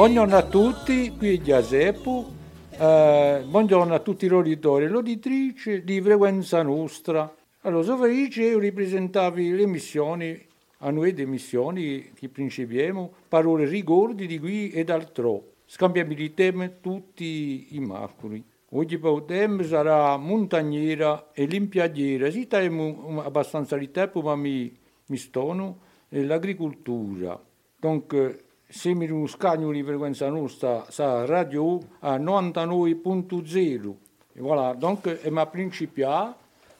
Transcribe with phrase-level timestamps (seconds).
[0.00, 2.24] Buongiorno a tutti, qui è Giaseppe.
[2.70, 7.30] Eh, buongiorno a tutti i roditori e l'oditrice di Frequenza Nostra.
[7.60, 10.42] Allora, sono felice di rappresentare le missioni,
[10.78, 15.56] a noi le missioni che principiamo, parole ricordi di qui ed altro.
[15.66, 18.42] Scambiabilità tutti i marcoli.
[18.70, 22.30] Oggi per tempo sarà montagnera e limpiadiera.
[22.30, 24.74] Si abbiamo abbastanza di tempo, ma mi,
[25.08, 27.38] mi stono l'agricoltura.
[27.76, 33.94] Donc, se mi scagno di frequenza nostra sa radio a 99.0
[34.32, 36.34] e voilà donc è ma principiare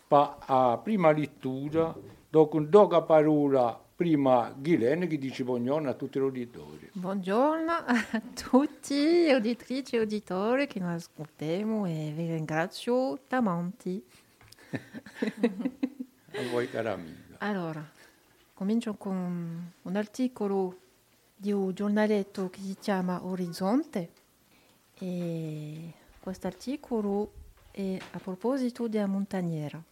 [0.07, 1.93] pa a prima lettura
[2.29, 6.89] dopo doga parola prima Ghilen che dice buongiorno a tutti gli auditori.
[6.93, 14.03] Buongiorno a tutti gli auditrici e auditori che noi ascoltiamo e vi ringrazio tanti.
[16.33, 17.37] A voi cara amica.
[17.39, 17.85] Allora
[18.55, 20.77] comincio con un articolo
[21.41, 24.11] di un giornaletto che si chiama Orizzonte
[24.99, 25.95] e
[28.21, 29.83] proposito della montagniera.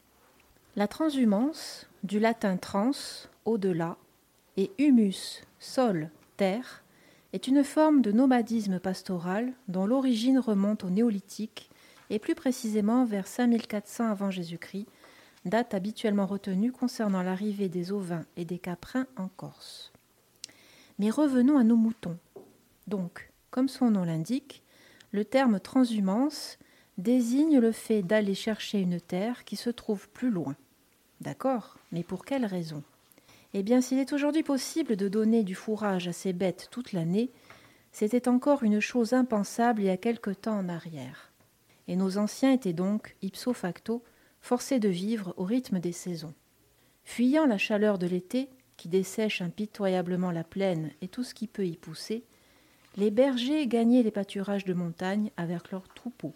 [0.74, 3.96] La transhumance, du latin trans, au-delà,
[4.58, 6.84] et humus, sol, terre,
[7.32, 11.70] est une forme de nomadisme pastoral dont l'origine remonte au néolithique
[12.10, 14.86] et plus précisément vers 5400 avant Jésus-Christ,
[15.46, 19.92] date habituellement retenue concernant l'arrivée des ovins et des caprins en Corse.
[20.98, 22.18] Mais revenons à nos moutons.
[22.86, 24.62] Donc, comme son nom l'indique,
[25.12, 26.58] le terme transhumance
[26.98, 30.56] désigne le fait d'aller chercher une terre qui se trouve plus loin.
[31.20, 32.82] D'accord, mais pour quelle raison?
[33.54, 37.30] Eh bien, s'il est aujourd'hui possible de donner du fourrage à ces bêtes toute l'année,
[37.92, 41.32] c'était encore une chose impensable il y a quelque temps en arrière.
[41.86, 44.02] Et nos anciens étaient donc, ipso facto,
[44.40, 46.34] forcés de vivre au rythme des saisons.
[47.04, 51.66] Fuyant la chaleur de l'été, qui dessèche impitoyablement la plaine et tout ce qui peut
[51.66, 52.24] y pousser,
[52.96, 56.34] les bergers gagnaient les pâturages de montagne avec leurs troupeaux.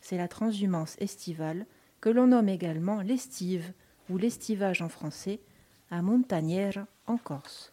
[0.00, 1.66] C'est la transhumance estivale,
[2.00, 3.72] que l'on nomme également l'estive
[4.08, 5.40] ou l'estivage en français,
[5.90, 7.72] à montagnère en Corse.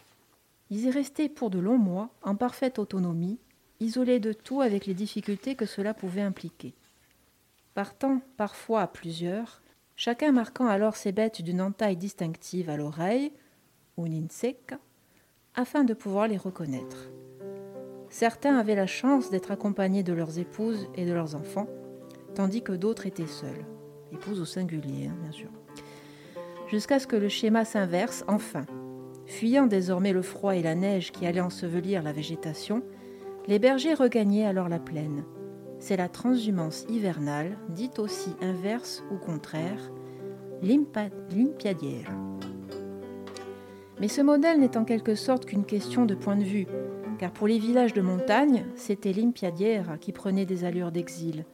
[0.71, 3.37] Ils y restaient pour de longs mois, en parfaite autonomie,
[3.79, 6.73] isolés de tout avec les difficultés que cela pouvait impliquer.
[7.73, 9.61] Partant parfois à plusieurs,
[9.95, 13.31] chacun marquant alors ses bêtes d'une entaille distinctive à l'oreille,
[13.97, 14.79] Uninsecca,
[15.55, 17.09] afin de pouvoir les reconnaître.
[18.09, 21.67] Certains avaient la chance d'être accompagnés de leurs épouses et de leurs enfants,
[22.33, 23.65] tandis que d'autres étaient seuls,
[24.11, 25.49] épouses au singulier, hein, bien sûr.
[26.67, 28.65] Jusqu'à ce que le schéma s'inverse enfin.
[29.27, 32.83] Fuyant désormais le froid et la neige qui allaient ensevelir la végétation,
[33.47, 35.23] les bergers regagnaient alors la plaine.
[35.79, 39.91] C'est la transhumance hivernale, dite aussi inverse ou contraire,
[40.61, 42.11] l'impiadière.
[43.99, 46.67] Mais ce modèle n'est en quelque sorte qu'une question de point de vue,
[47.17, 51.45] car pour les villages de montagne, c'était l'Impiadière qui prenait des allures d'exil.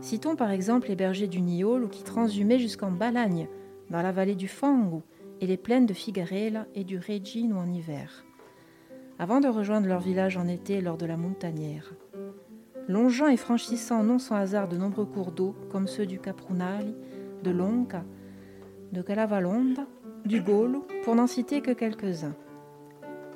[0.00, 3.48] Citons par exemple les bergers du Niol qui transhumaient jusqu'en Balagne,
[3.90, 5.02] dans la vallée du Fango,
[5.40, 8.24] et les plaines de Figarella et du Regino en hiver,
[9.18, 11.92] avant de rejoindre leur village en été lors de la montagnère.
[12.88, 16.94] Longeant et franchissant non sans hasard de nombreux cours d'eau, comme ceux du Caprunali,
[17.42, 18.04] de Lonca,
[18.92, 19.86] de Calavalonda,
[20.26, 22.34] du Gaulle, pour n'en citer que quelques-uns.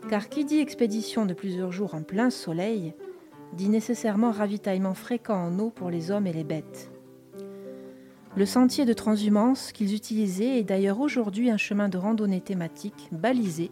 [0.09, 2.95] Car qui dit expédition de plusieurs jours en plein soleil,
[3.53, 6.91] dit nécessairement ravitaillement fréquent en eau pour les hommes et les bêtes.
[8.37, 13.71] Le sentier de transhumance qu'ils utilisaient est d'ailleurs aujourd'hui un chemin de randonnée thématique balisé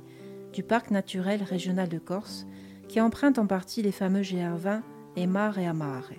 [0.53, 2.47] du parc naturel régional de Corse,
[2.89, 4.81] qui emprunte en partie les fameux GR20
[5.17, 6.11] et Mare et Amare.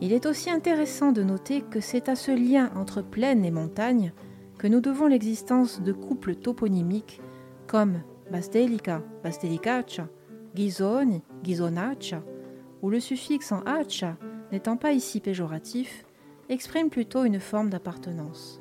[0.00, 4.12] Il est aussi intéressant de noter que c'est à ce lien entre plaine et montagne
[4.58, 7.20] que nous devons l'existence de couples toponymiques
[7.68, 10.08] comme Bastelica, Bastelicaccia,
[10.54, 12.22] Ghisoni, Ghisonaccia,
[12.82, 14.16] où le suffixe en accia,
[14.50, 16.04] n'étant pas ici péjoratif,
[16.48, 18.60] exprime plutôt une forme d'appartenance.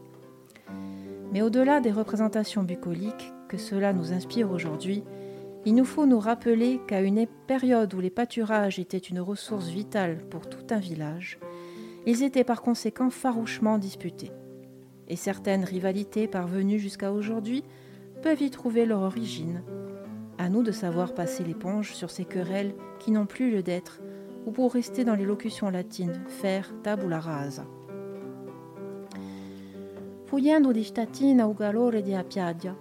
[1.34, 5.04] Mais au-delà des représentations bucoliques que cela nous inspire aujourd'hui,
[5.66, 10.20] il nous faut nous rappeler qu'à une période où les pâturages étaient une ressource vitale
[10.30, 11.40] pour tout un village,
[12.06, 14.32] ils étaient par conséquent farouchement disputés
[15.08, 17.64] et certaines rivalités parvenues jusqu'à aujourd'hui
[18.22, 19.64] peuvent y trouver leur origine.
[20.38, 24.02] À nous de savoir passer l'éponge sur ces querelles qui n'ont plus lieu d'être,
[24.46, 27.66] ou pour rester dans les locutions latines, faire tabula rasa.
[30.26, 32.76] Fuggendo di statina o calore di piaggia,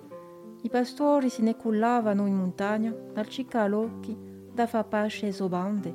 [0.62, 4.16] i pastori se ne cullavano in montagna dal cicalocchi
[4.52, 5.94] da fa pace esobante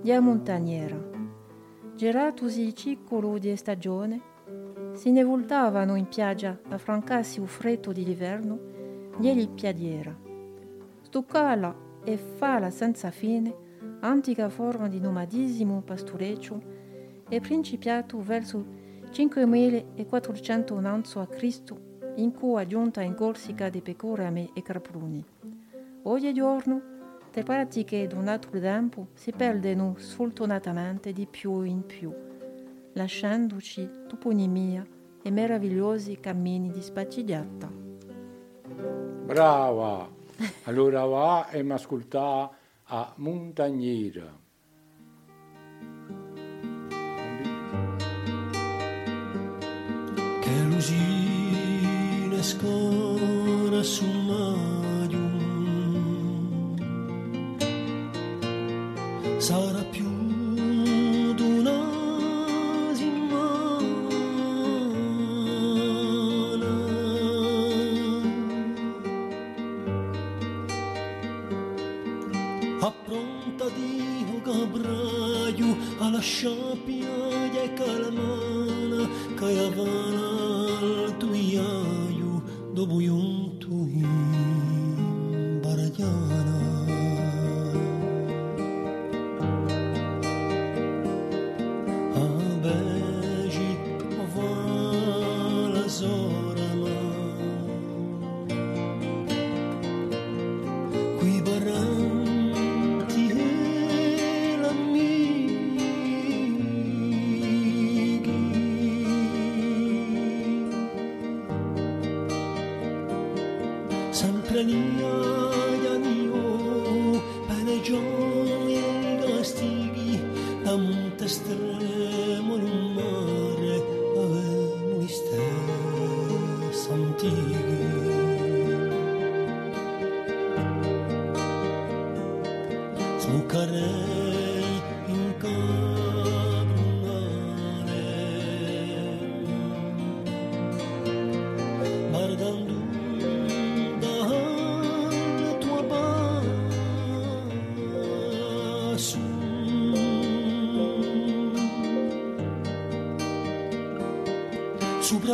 [0.00, 0.96] di montagnera.
[1.96, 4.20] Geratusi il ciccolo di stagione,
[4.94, 8.58] si ne voltavano in piaggia a francarsi il freddo di l'inverno,
[9.18, 10.16] glieli piadiera.
[11.02, 11.74] Stuccala
[12.04, 13.54] e fala senza fine,
[14.00, 16.62] antica forma di nomadismo pastoreccio,
[17.28, 18.64] è principiato verso
[19.10, 25.24] 5400 annanzi a Cristo, in cui è giunta in Corsica di pecorame e capruni.
[26.02, 26.92] Oggigiorno,
[27.32, 32.12] le pratiche di un altro tempo si perdono sfortunatamente di più in più,
[32.94, 34.86] lasciandoci toponimia
[35.22, 37.70] e meravigliosi cammini di spaccigliata.
[39.24, 40.10] Brava!
[40.64, 42.50] Allora va e mi ascolta
[42.82, 44.42] a Montagnera.
[50.40, 53.82] Che lucine scora
[54.26, 55.32] maio
[59.38, 60.13] sarà più
[76.24, 77.74] Gabraio alla sciappia e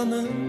[0.00, 0.39] sopra me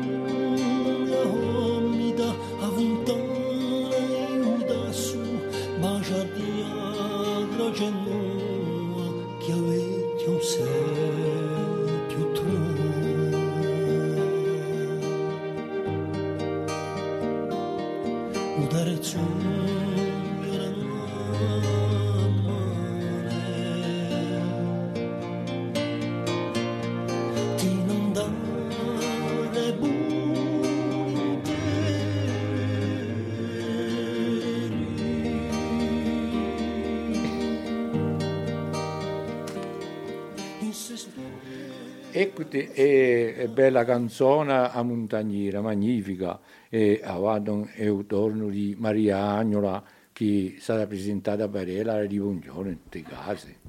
[42.13, 46.37] Eccoti, è, è bella canzone a Montagnera, magnifica,
[46.67, 49.81] e è un torno di Maria Agnola
[50.11, 53.59] che stata presentata per ella di buongiorno in tutte case.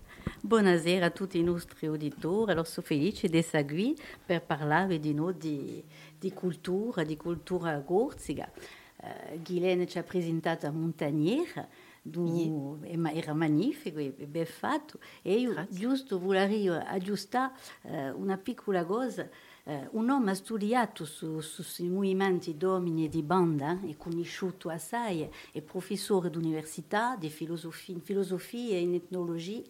[0.40, 2.50] Buonasera a tutti i nostri auditori.
[2.50, 3.96] Allora, sono felice di essere qui
[4.26, 5.80] per parlare di noi di,
[6.18, 8.50] di cultura, di cultura gorzica.
[8.96, 11.68] Uh, Ghislaine ci ha presentato a Montagniera,
[12.02, 14.98] du, era magnifico e ben fatto.
[15.22, 15.78] E io Grazie.
[15.78, 19.28] giusto volevo aggiustare uh, una piccola cosa.
[19.64, 24.68] Uh, un uomo ha studiato su- su- sui movimenti d'uomini e di banda, è conosciuto
[24.68, 29.62] assai, è professore d'università di filosofia, in filosofia e in etnologia,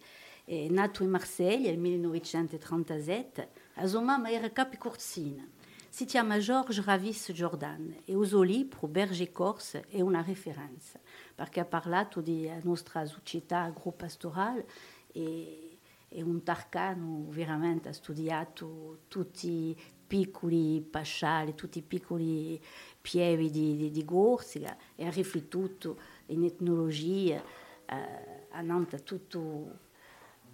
[0.45, 5.47] è nato a Marsiglia nel 1937, a sua mamma era capicorsina.
[5.93, 7.95] Si chiama Georges Ravis Jordan.
[8.03, 10.99] E il suo libro Berger Corse è una referenza
[11.35, 14.67] perché ha parlato della nostra società agropastorale
[15.11, 22.59] e è un tarcano veramente ha studiato tutti i piccoli pasciali, tutti i piccoli
[22.99, 27.39] pievi di, di, di Corsica e ha riflettuto in etnologia,
[27.85, 29.77] eh, tutto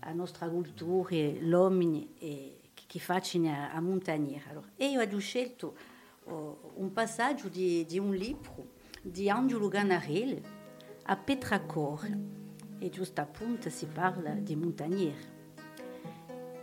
[0.02, 2.59] la nostra cultura, l'uomo e
[2.90, 4.50] che facciano a, montagniera.
[4.50, 5.76] Allora, e io ho scelto
[6.24, 8.66] oh, un passaggio di, di un libro
[9.00, 10.42] di Angelo Ganarelli
[11.04, 12.10] a Petracor
[12.80, 15.38] e giusto appunto si parla di montagniera.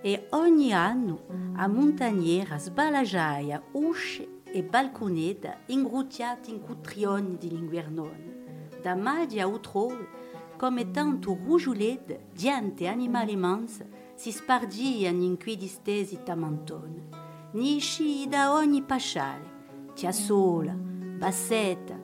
[0.00, 8.96] E ogni anno a montagniera sbalagiaia usci e balconetta ingrutiate in cutrioni di l'inguernone, da
[8.96, 10.08] maglia a utrove,
[10.56, 17.08] come tanto rugiolette diante animali mansi si spargiano in quei distesi tamantone.
[17.52, 21.98] Nisci da ogni pasciale, Chiasola, Bassetta,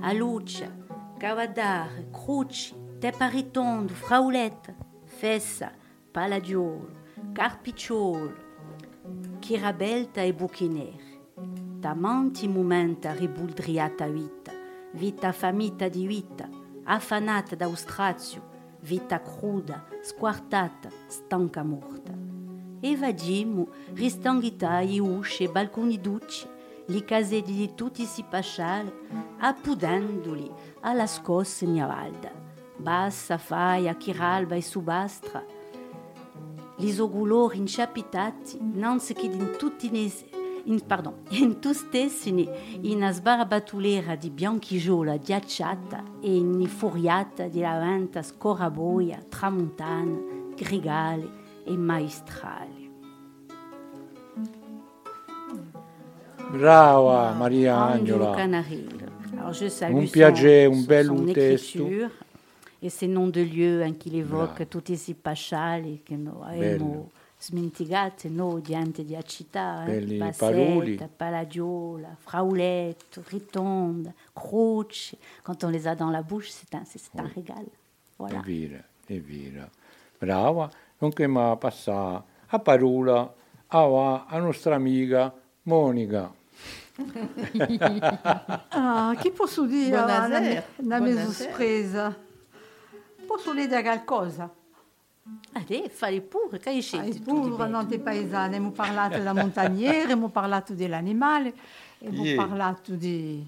[0.00, 0.74] Aluccia,
[1.18, 5.72] Cavadare, Cruci, te paritondo, frauletta, fessa,
[6.10, 8.34] paladiolo, carpicciolo,
[9.40, 11.04] chirabelta e buchiner.
[11.80, 14.52] Tamanti momenta ribuldriata vita,
[14.92, 16.48] vita famita di vita,
[16.84, 18.54] affanata da strazio,
[18.86, 22.12] vita cruda, squartata, stanca morta.
[22.78, 26.46] Evadimo, ristanghita i usci e balconi ducci,
[26.86, 28.92] li caseti di tutti si pasciali,
[29.38, 30.48] appudandoli
[30.82, 32.30] alla scossa valda.
[32.76, 35.44] Bassa faia, chiralba e subastra,
[36.76, 39.90] l'isogulor inciapitati, nanzi che in tutti
[40.66, 42.48] in, pardon, in tu stessini
[42.82, 50.18] in sbarabatulera di ghiacciata e in furiata di lavanta scoraboia, tramontana,
[50.54, 51.28] grigale
[51.64, 52.84] e maestrale.
[56.50, 58.34] Brava Maria Angela.
[59.36, 62.10] Alors je salue un piaget, un bel écriture
[62.80, 64.70] et ces noms de lieux hein, qu'il évoque, Bravo.
[64.70, 66.44] tutti si pasciali che no,
[67.46, 71.08] Smentigati, no, diante di città, Belli Bassetta, paroli.
[71.16, 75.16] Paladiola, Fraulette, Ritonde, Croce.
[75.42, 77.64] Quand on les a dans la bouche, c'est un, c'est c'est un régal.
[78.18, 78.40] Voilà.
[78.40, 79.68] È vero, è vero.
[80.18, 80.68] Brava.
[80.98, 83.32] Dunque mi passa a parola
[83.68, 86.32] a, a nostra amica Monica.
[88.70, 90.24] Ah, che posso dire Buonasera.
[90.24, 91.32] alla mia, alla mia Buonasera.
[91.50, 92.16] sorpresa?
[93.24, 94.50] Posso dire qualcosa?
[95.52, 97.66] Allez, fallait pure, che hai scelto bello?
[97.66, 101.54] non ti paesani, abbiamo parlato della montagniera, abbiamo parlato dell'animale,
[102.04, 102.36] abbiamo Yeah.
[102.46, 103.44] parlato di,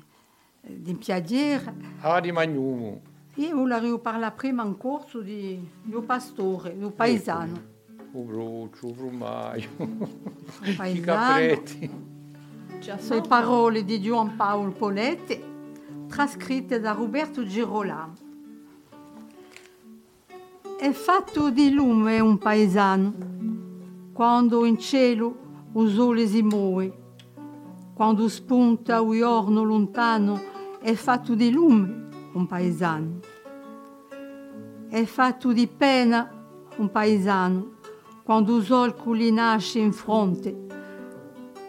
[0.61, 1.73] di piadiera.
[2.01, 3.01] Ah, di Magnumo.
[3.35, 7.77] Io volevo parlare prima in corso di, di pastore, di paesano.
[8.11, 9.69] Un brucio, un frumaio,
[10.65, 11.91] i capretti.
[12.99, 15.41] Sono parole di Gian Paolo Poletti,
[16.09, 18.27] trascritte da Roberto Girolamo.
[20.81, 23.13] È fatto di lume un paesano,
[24.13, 25.35] quando in cielo
[25.75, 26.97] il sole si muove,
[27.95, 30.41] quando spunta un giorno lontano,
[30.81, 33.19] è fatto di lume un paesano.
[34.89, 36.31] È fatto di pena
[36.77, 37.73] un paesano,
[38.23, 40.67] quando il sole gli nasce in fronte,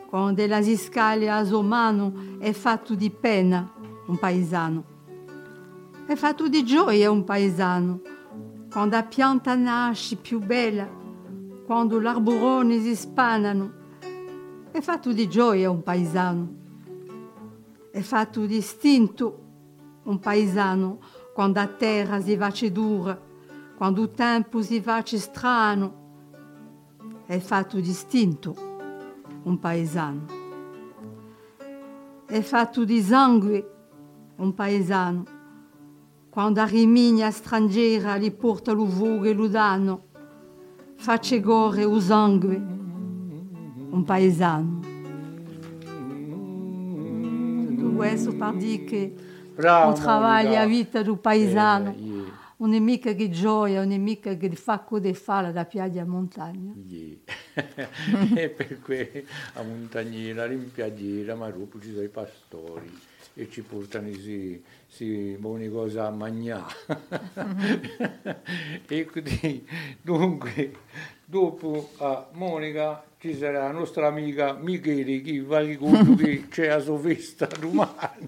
[0.07, 3.73] quando la scale a sua mano è fatto di pena
[4.05, 4.83] un paesano.
[6.05, 8.01] È fatto di gioia un paesano,
[8.71, 10.87] quando la pianta nasce più bella,
[11.65, 13.77] quando l'arborone si spanano.
[14.71, 16.57] È fatto di gioia un paesano.
[17.89, 19.39] È fatto di istinto
[20.03, 20.99] un paesano,
[21.33, 23.19] quando la terra si face dura,
[23.75, 25.97] quando il tempo si face strano.
[27.25, 28.55] È fatto di istinto
[29.43, 30.25] un paesano.
[32.25, 33.71] È fatto di sangue
[34.35, 35.38] un paesano.
[36.39, 40.05] Quando a rimigna straniera gli porta lo vogo e lo danno,
[40.95, 44.79] face gore o sangue un paesano.
[47.93, 49.13] Questo per dire che
[49.53, 50.61] Bravo, un travaglio Monica.
[50.61, 52.23] a vita do paesano, Eh, yeah,
[52.55, 56.05] non è mica che gioia, non è mica che fa cosa fare da piaggia a
[56.05, 56.71] montagna.
[56.87, 57.17] yeah.
[58.33, 62.97] e per cui a montagniera, rimpiaggiera, ma dopo ci sono i pastori
[63.33, 66.73] e ci portano si, si buone cose a mangiare.
[68.87, 69.65] e così,
[70.01, 70.71] dunque,
[71.25, 76.67] dopo a Monica ci sarà la nostra amica Michele che va di conto che c'è
[76.69, 78.27] la sua festa domani.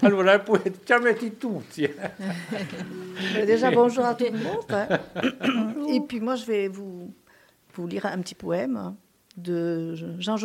[0.00, 1.82] Allora poi ci metti tutti.
[1.84, 3.44] eh.
[3.44, 4.64] Déjà, bonjour à tout le monde.
[4.70, 5.00] hein.
[5.92, 7.12] Et puis moi, je vais vous,
[7.74, 8.96] vous lire un petit poème
[9.36, 10.36] de Jean,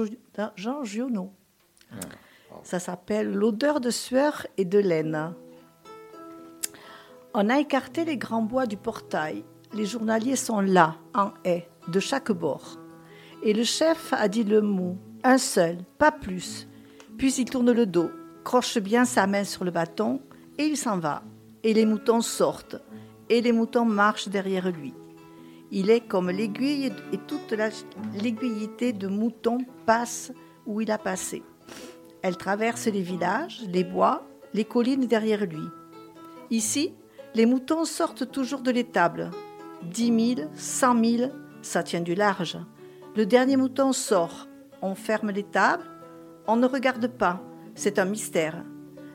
[0.55, 1.31] Jean Giono.
[2.63, 5.33] Ça s'appelle L'odeur de sueur et de laine.
[7.33, 9.43] On a écarté les grands bois du portail.
[9.73, 12.77] Les journaliers sont là, en haie, de chaque bord.
[13.41, 16.67] Et le chef a dit le mot, un seul, pas plus.
[17.17, 18.11] Puis il tourne le dos,
[18.43, 20.21] croche bien sa main sur le bâton,
[20.57, 21.23] et il s'en va.
[21.63, 22.75] Et les moutons sortent,
[23.29, 24.93] et les moutons marchent derrière lui.
[25.71, 27.69] Il est comme l'aiguille, et toute la-
[28.21, 30.31] l'aiguillité de moutons passe
[30.67, 31.41] où il a passé.
[32.21, 34.23] Elle traverse les villages, les bois,
[34.53, 35.67] les collines derrière lui.
[36.51, 36.93] Ici,
[37.35, 39.31] les moutons sortent toujours de l'étable.
[39.81, 42.57] Dix mille, cent mille, ça tient du large.
[43.15, 44.47] Le dernier mouton sort.
[44.81, 45.83] On ferme l'étable.
[46.47, 47.41] On ne regarde pas.
[47.75, 48.63] C'est un mystère.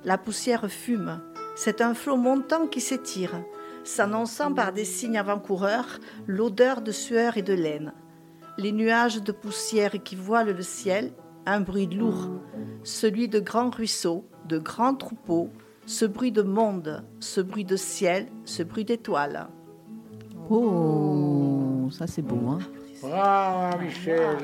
[0.05, 1.21] La poussière fume.
[1.55, 3.43] C'est un flot montant qui s'étire,
[3.85, 7.93] s'annonçant par des signes avant-coureurs l'odeur de sueur et de laine.
[8.59, 11.13] Les nuages de poussière qui voilent le ciel,
[11.47, 12.31] un bruit lourd,
[12.83, 15.51] celui de grands ruisseaux, de grands troupeaux,
[15.89, 19.47] ce bruit de monde, ce bruit de ciel, ce bruit d'étoiles.
[20.51, 22.59] Oh, ça c'est beau, hein
[23.01, 24.37] Brava Michel!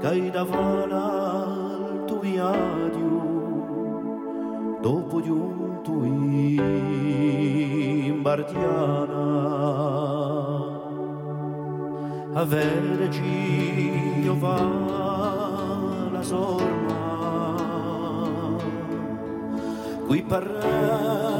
[0.00, 2.89] che davana al tuo viaggio
[4.80, 6.58] dopo giunto in
[8.22, 9.18] Bardiana
[12.32, 13.08] avere
[14.22, 14.56] Giova
[16.12, 16.98] la sorma
[20.06, 21.39] qui parranti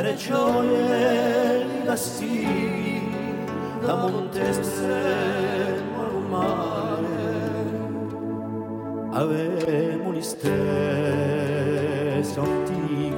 [0.00, 3.02] per gioie e castigli
[3.80, 7.26] da Montestre al mare.
[9.10, 10.48] Avemo gli stessi
[12.38, 13.12] antichi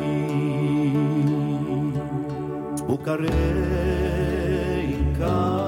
[2.77, 3.27] sbucare
[4.87, 5.60] in capronale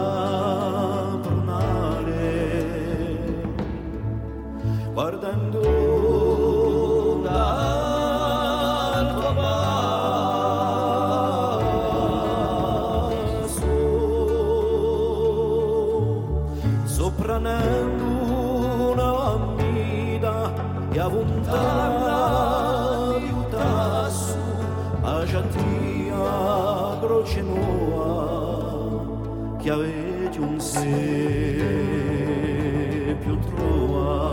[17.02, 18.04] sopranendo
[18.92, 20.34] una bambina
[20.92, 21.58] e a volontà
[23.18, 24.36] di un tasso
[25.00, 28.36] a giatia croce nuova
[29.58, 30.86] che avete un sé
[33.20, 34.30] più trova.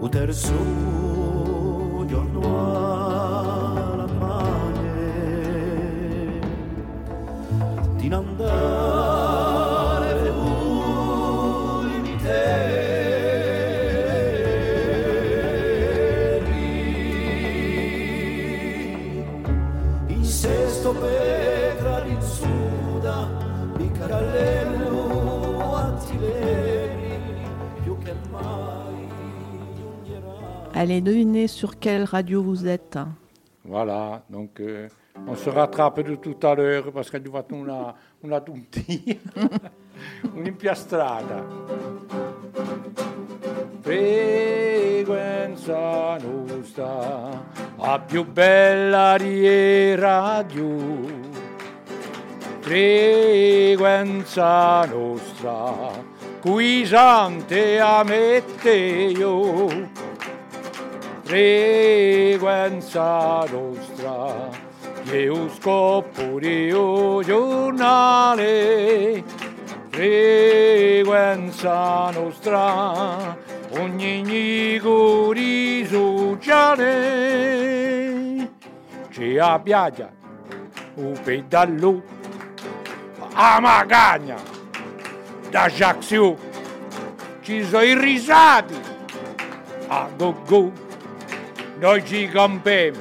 [0.00, 0.52] O terzo
[2.06, 2.75] giorno
[30.78, 32.98] Allez, devinez sur quelle radio vous êtes.
[33.64, 34.88] Voilà, donc euh,
[35.26, 39.14] on se rattrape de tout à l'heure parce che abbiamo fatto una, una tuntina,
[40.34, 41.46] un'impiastrata.
[43.80, 45.38] Frequenza
[46.18, 47.42] nostra,
[47.78, 50.76] la più bella di radio.
[52.60, 53.74] Frequenza
[54.84, 55.72] nostra,
[56.42, 59.14] qui sante a mette
[61.26, 63.04] frequenza
[63.50, 64.48] nostra,
[65.12, 68.44] io scoppo di giornale,
[69.90, 71.00] frequenza
[72.12, 73.36] nostra,
[73.70, 76.84] ogni nico di sociale,
[79.10, 80.08] c'è a piaggia,
[80.94, 82.02] un pedallo,
[83.32, 84.36] a magagna,
[85.50, 86.34] da Jacques
[87.40, 88.80] ci sono i risati,
[89.88, 90.85] a go go.
[91.78, 92.96] Noi ci campiamo,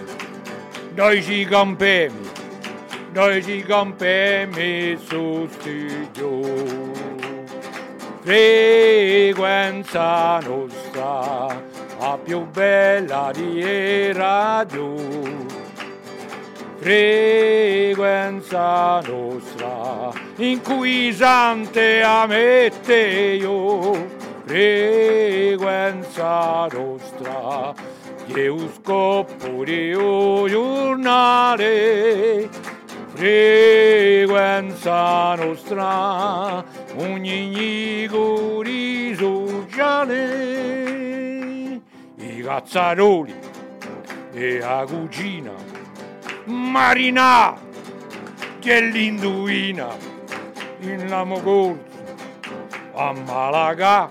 [0.96, 2.20] noi ci campiamo,
[3.14, 6.42] noi ci campiamo su studio.
[8.22, 11.58] Frequenza nostra,
[12.00, 14.94] la più bella di radio.
[16.80, 24.24] Frequenza nostra, inquisante a mette io.
[24.46, 27.74] Frequenza nostra,
[28.28, 32.50] io scoppo di un giornale.
[33.14, 36.66] Frequenza nostra,
[36.98, 40.14] ogni nico di sociale.
[42.18, 43.34] I cazzaroli
[44.34, 45.54] e la cucina,
[46.46, 47.56] Marina,
[48.60, 49.96] che l'induina,
[50.80, 51.84] in lamo corso,
[52.96, 54.10] a Malaga,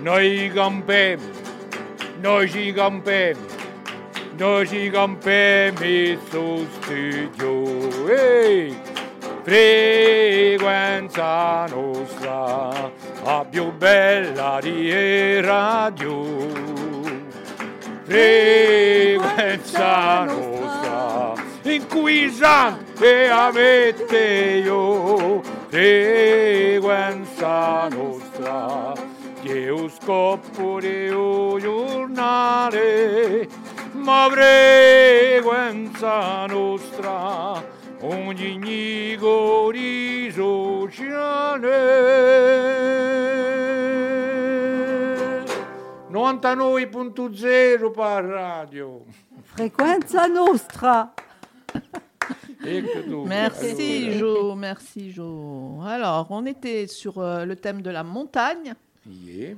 [0.00, 1.37] noi campiamo,
[2.20, 3.40] noi ci campiamo,
[4.36, 8.08] noi ci campiamo su studio.
[8.08, 8.96] Ehi!
[9.48, 12.90] Frequenza nostra,
[13.24, 16.26] la più bella di radio.
[18.04, 25.40] Frequenza nostra, inquietante avete io.
[25.68, 28.92] Frequenza nostra,
[29.44, 31.58] io scoppo di un
[32.18, 33.48] giornale,
[33.92, 37.62] ma frequenza nostra,
[38.00, 41.76] ogni nigo di sociale.
[46.10, 49.04] 99.0 per radio.
[49.42, 51.12] Frequenza nostra.
[53.24, 54.16] Merci Allora.
[54.16, 55.80] Jo, merci Jo.
[55.86, 58.74] Alors, on était sur euh, le thème de la montagne,
[59.06, 59.54] Yeah,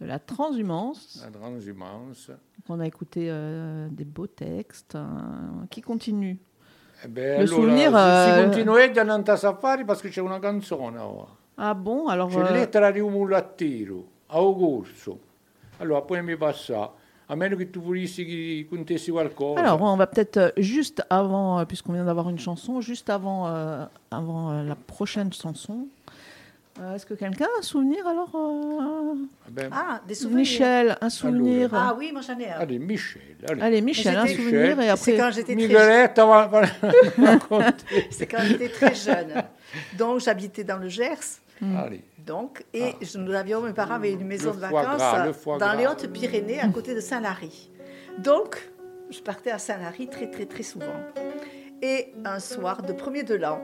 [0.00, 1.20] de la transhumance.
[1.24, 2.30] la transhumance.
[2.68, 6.36] On a écouté euh, des beaux textes hein, qui continuent.
[7.04, 10.38] Eh beh, Le allora, souvenir, si- Si continuate a andare a safari perché c'è una
[10.38, 11.26] canzone ora.
[11.56, 12.08] Ah bon?
[12.08, 15.18] Alors, C'è euh, lettera di un mulattiero, a Augusto.
[15.78, 16.92] Allora, poi mi passa,
[17.26, 19.60] a meno che tu volessi che contessi qualcosa.
[19.60, 23.46] alors, on va peut-être euh, juste avant, euh, puisqu'on vient d'avoir une chanson, juste avant,
[23.48, 25.86] euh, avant euh, la prochaine chanson.
[26.80, 29.14] Euh, Est-ce que quelqu'un a un souvenir alors euh,
[29.48, 30.38] Vabbè, Ah, des souvenirs.
[30.38, 32.58] Michel, un souvenir Ah oui, moi j'en ai un.
[32.60, 33.62] allez, Michel, allez.
[33.62, 35.12] Allez, Michel, un souvenir et C'est après.
[38.10, 39.42] C'est quand j'étais très jeune.
[39.96, 41.16] Donc, j'habitais dans le Gers.
[41.76, 42.02] Allez.
[42.24, 45.32] Donc, et je- nous avions, mes parents avaient une maison Le de vacances gras, le
[45.32, 47.70] foie dans les Hautes-Pyrénées, à côté de Saint-Lary.
[48.18, 48.70] Donc,
[49.10, 50.86] je partais à Saint-Lary très, très, très souvent.
[51.82, 53.60] Et un soir de premier de l'an,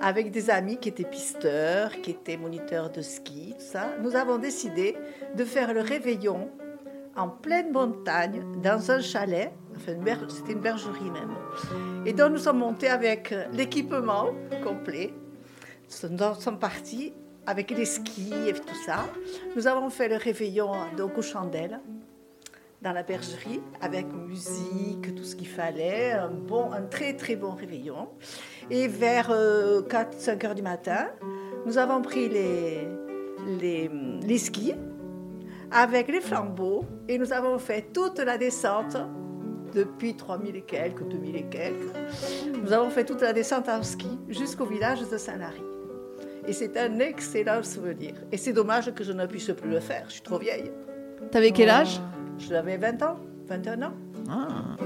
[0.00, 4.38] avec des amis qui étaient pisteurs, qui étaient moniteurs de ski, tout ça, nous avons
[4.38, 4.96] décidé
[5.34, 6.50] de faire le réveillon
[7.16, 9.52] en pleine montagne, dans un chalet.
[9.76, 9.94] Enfin,
[10.28, 11.34] c'était une bergerie même.
[12.06, 14.26] Et donc, nous sommes montés avec l'équipement
[14.62, 15.12] complet.
[16.08, 17.12] Nous sommes partis
[17.46, 19.06] avec les skis et tout ça.
[19.56, 21.80] Nous avons fait le réveillon donc aux chandelles
[22.82, 27.52] dans la bergerie avec musique, tout ce qu'il fallait, un, bon, un très très bon
[27.52, 28.08] réveillon.
[28.70, 31.08] Et vers 4-5 heures du matin,
[31.66, 32.86] nous avons pris les,
[33.60, 33.90] les,
[34.22, 34.74] les skis
[35.70, 38.96] avec les flambeaux et nous avons fait toute la descente
[39.74, 41.94] depuis 3000 et quelques, 2000 et quelques.
[42.62, 45.62] Nous avons fait toute la descente en ski jusqu'au village de Saint-Lary.
[46.46, 48.14] Et c'est un excellent souvenir.
[48.32, 50.70] Et c'est dommage que je ne puisse plus le faire, je suis trop vieille.
[51.30, 52.00] T'avais quel âge?
[52.38, 53.92] J'avais 20 ans, 21 ans.
[54.30, 54.76] Ah.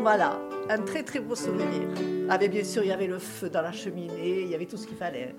[0.00, 1.88] Voilà, un très très beau souvenir.
[2.28, 4.66] Ah, mais bien sûr, il y avait le feu dans la cheminée, il y avait
[4.66, 5.34] tout ce qu'il fallait.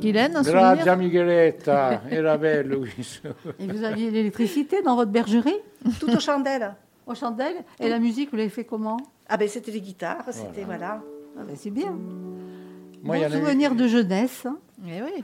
[0.00, 3.28] Guylaine, un Grazie souvenir Micheletta, era bello questo.
[3.58, 5.58] Et vous aviez l'électricité dans votre bergerie
[6.00, 6.74] Tout aux chandelles.
[7.06, 8.96] aux chandelles Et la musique, vous l'avez fait comment
[9.28, 11.02] Ah ben c'était les guitares, c'était voilà.
[11.38, 11.90] Ah ben, C'est bien.
[13.02, 14.46] Moi, Bon y en souvenir de jeunesse.
[14.46, 14.56] hein.
[14.86, 15.22] Eh oui.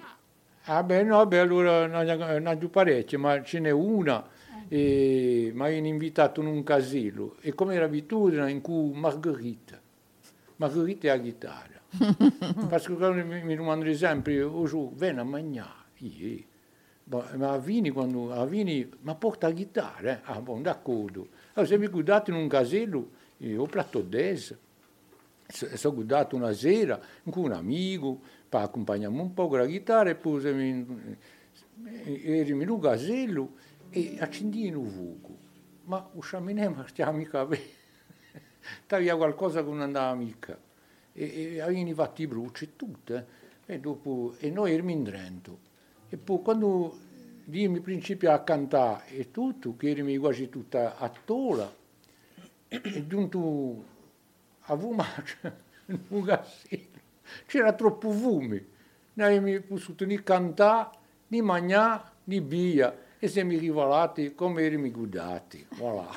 [0.69, 4.25] Ah beh no, beh, allora ne ho- più parecchie, ma ce n'è una
[4.69, 9.81] e mi hanno invitato in un casello e come era abitudine in cui Margherita,
[10.57, 11.75] Margherita è a chitarra.
[12.69, 16.43] Perché quando mi, mi domandano sempre, oh, giù, vieni a mangiare, io,
[17.05, 20.21] "Boh, ma a Vini, quando, a Vini, ma porta la chitarra, eh?
[20.25, 21.29] Ah, buon, d'accordo.
[21.55, 24.57] Allora, se mi guardate in un casello, io ho platto d'es,
[25.49, 27.01] sono guardato una sera
[27.31, 31.17] con un amico per accompagnarmi un po' con la chitarra e poi siamo in-
[32.25, 33.51] eravamo in un casello
[33.97, 35.39] e accendino un fuoco.
[35.85, 37.65] Ma usciamo in ma stiamo mica bene.
[38.87, 40.59] Tavia qualcosa che non andava mica.
[41.15, 43.17] E, e avevano fatto i bruci e tutto.
[43.17, 43.25] eh.
[43.65, 45.59] E, dopo, e noi eravamo in Trento.
[46.11, 46.99] E poi quando
[47.51, 51.75] io mi principio a cantare e tutto, che eravamo quasi tutta a tola,
[52.69, 53.85] è giunto
[54.61, 55.25] a fumare
[55.87, 57.01] in un casello.
[57.47, 58.59] C'era troppo fumo.
[59.15, 60.91] Non abbiamo potuto né cantare,
[61.29, 63.05] né mangiare, né via.
[63.19, 65.67] E siamo rivolati come eravamo guidati.
[65.77, 66.09] Voilà.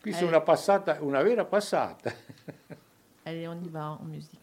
[0.00, 2.12] Questa è una passata, una vera passata.
[3.24, 4.41] Allez, on y va en musique.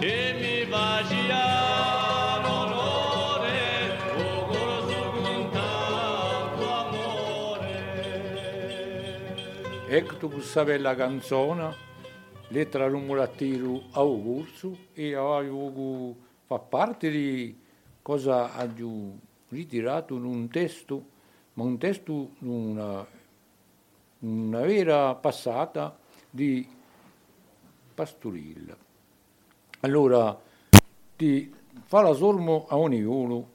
[0.00, 7.82] E mi facevano onore, oh corso con tanto amore.
[9.88, 11.74] Ecco questa bella canzone,
[12.48, 17.58] lettera al mulattiero Augusto e avevo fa parte di
[18.02, 19.18] cosa ha giù?
[19.54, 21.06] Ritirato in un testo,
[21.54, 23.06] ma un testo, una,
[24.18, 25.96] una vera passata
[26.28, 26.68] di
[27.94, 28.76] Pastorilla.
[29.80, 30.40] Allora,
[31.16, 31.52] ti
[31.84, 33.52] fa la sormo a ognuno,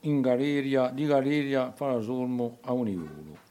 [0.00, 3.46] in galleria, di galleria fa la sormo a ognuno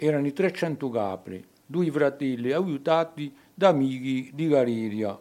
[0.00, 5.18] erano i 300 capri, due fratelli aiutati da amici di Galeria,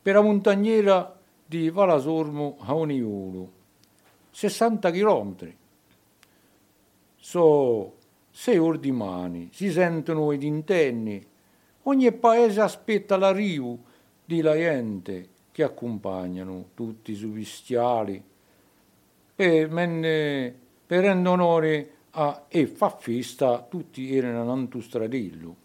[0.00, 3.52] per la montagnera di Valasormo a Oniolo,
[4.38, 5.56] 60 chilometri.
[7.16, 7.96] So
[8.30, 11.26] sei ore di mani, si sentono i dintenni,
[11.82, 13.78] ogni paese aspetta l'arrivo
[14.24, 18.22] di la gente che accompagnano tutti i suoi bestiali
[19.34, 20.54] per, menne-
[20.86, 25.56] per rendere onore a, e fa festa tutti erano in un stradello.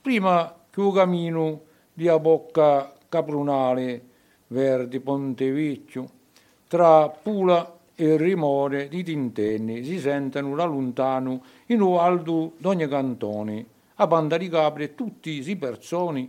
[0.00, 4.02] Prima che il cammino di a bocca caprunale
[4.46, 6.13] verdi Ponte Vecchio,
[6.74, 13.64] tra Pula e il rumore di tintenni si sentono da lontano in alto d'ogni cantone,
[13.94, 16.28] a banda di capre tutti i persone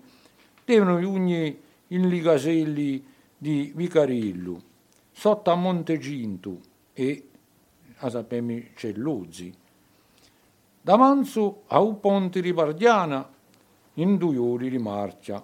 [0.63, 3.03] devono giungere in ligaselli
[3.35, 4.61] di Vicarillo,
[5.11, 6.59] sotto a Monteginto
[6.93, 7.27] e
[7.97, 9.51] a sappiamo c'è Luzzi.
[10.79, 13.27] Da Manzo a un ponte di Pardiana,
[13.95, 15.43] in due ore di marcia.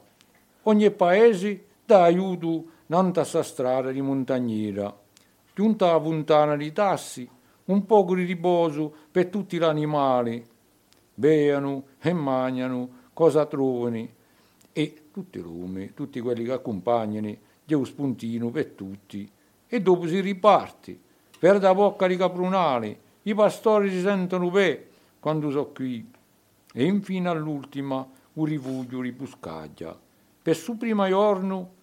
[0.62, 4.94] Ogni paese dà aiuto nanta sa strada di montagnera.
[5.56, 7.28] Giunta a puntana di tassi,
[7.66, 10.46] un poco di riposo per tutti gli animali.
[11.14, 14.06] Beano e mangiano cosa trovano
[14.74, 17.34] e tutti i lumi, tutti quelli che accompagnano,
[17.66, 19.30] c'è un spuntino per tutti.
[19.68, 21.00] E dopo si riparte
[21.40, 24.88] per da bocca di caprunali, i pastori si sentono bene
[25.22, 26.12] quando sono qui.
[26.74, 29.98] E infine all'ultima un rifugio di Buscaglia.
[30.42, 31.80] Per su primo giorno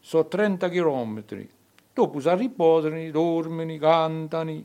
[0.00, 1.50] sono 30 chilometri.
[1.92, 4.64] Dopo si riposano, dormono, cantano,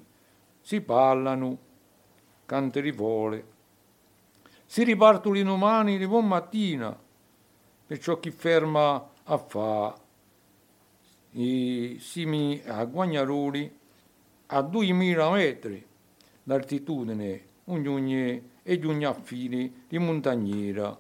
[0.61, 1.57] si parlano,
[2.45, 3.45] cante rivole.
[4.65, 6.97] Si ripartono i domani di buon mattina,
[7.85, 9.95] perciò chi ferma a fa
[11.35, 13.79] i simi a Guagnaroli
[14.47, 15.85] a 2000 metri
[16.43, 20.97] d'altitudine, ogni e ogni affine di montagnera.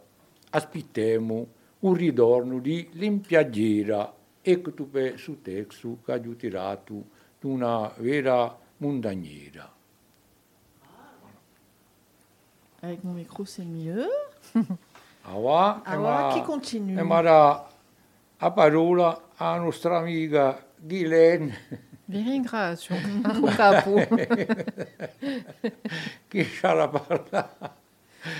[0.49, 1.47] Aspettiamo
[1.79, 4.21] un ritorno di limpiaggera.
[4.45, 6.93] Ecco tu per su testo che ha tirato
[7.39, 9.71] di una vera montagnera.
[12.81, 14.05] Avec mon micro, c'est mieux.
[15.23, 16.99] Ava, Ah, voilà, chi continua?
[16.99, 17.65] E mara
[18.37, 21.53] a parola a nostra amica Ghilen,
[22.05, 23.93] Vi ringrazio, Marco Capo.
[26.27, 27.77] che c'ha la parola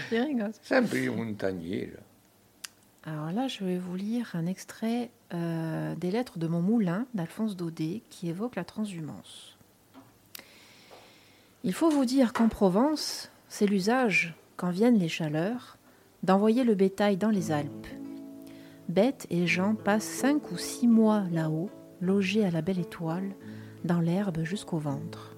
[0.09, 0.61] Vi ringrazio.
[0.61, 2.01] sempre di montagnera.
[3.05, 7.57] Alors là, je vais vous lire un extrait euh, des lettres de mon moulin d'Alphonse
[7.57, 9.57] Daudet qui évoque la transhumance.
[11.65, 15.77] Il faut vous dire qu'en Provence, c'est l'usage, quand viennent les chaleurs,
[16.23, 17.87] d'envoyer le bétail dans les Alpes.
[18.87, 23.35] Bêtes et gens passent cinq ou six mois là-haut, logés à la belle étoile,
[23.83, 25.35] dans l'herbe jusqu'au ventre.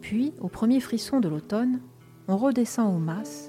[0.00, 1.80] Puis, au premier frisson de l'automne,
[2.26, 3.48] on redescend aux masses